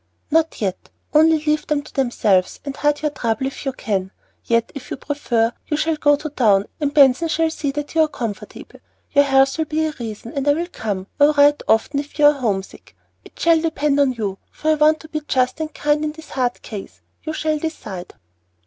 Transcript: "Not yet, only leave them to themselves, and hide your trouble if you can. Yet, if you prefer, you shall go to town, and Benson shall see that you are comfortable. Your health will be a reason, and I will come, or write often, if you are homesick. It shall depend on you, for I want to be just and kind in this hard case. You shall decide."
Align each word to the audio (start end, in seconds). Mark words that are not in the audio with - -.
"Not 0.31 0.61
yet, 0.61 0.89
only 1.13 1.37
leave 1.37 1.67
them 1.67 1.83
to 1.83 1.93
themselves, 1.93 2.59
and 2.65 2.75
hide 2.75 3.03
your 3.03 3.11
trouble 3.11 3.45
if 3.45 3.67
you 3.67 3.71
can. 3.71 4.09
Yet, 4.43 4.71
if 4.73 4.89
you 4.89 4.97
prefer, 4.97 5.53
you 5.67 5.77
shall 5.77 5.95
go 5.95 6.15
to 6.15 6.29
town, 6.29 6.65
and 6.79 6.91
Benson 6.91 7.27
shall 7.27 7.51
see 7.51 7.69
that 7.73 7.93
you 7.93 8.01
are 8.01 8.07
comfortable. 8.07 8.79
Your 9.11 9.25
health 9.25 9.59
will 9.59 9.65
be 9.65 9.85
a 9.85 9.93
reason, 9.99 10.33
and 10.33 10.47
I 10.47 10.53
will 10.55 10.65
come, 10.71 11.05
or 11.19 11.33
write 11.33 11.61
often, 11.67 11.99
if 11.99 12.17
you 12.17 12.25
are 12.25 12.33
homesick. 12.33 12.95
It 13.23 13.39
shall 13.39 13.61
depend 13.61 13.99
on 13.99 14.13
you, 14.13 14.39
for 14.51 14.69
I 14.69 14.73
want 14.73 15.01
to 15.01 15.07
be 15.07 15.21
just 15.27 15.59
and 15.59 15.71
kind 15.71 16.03
in 16.03 16.13
this 16.13 16.29
hard 16.31 16.59
case. 16.63 17.01
You 17.21 17.33
shall 17.33 17.59
decide." 17.59 18.15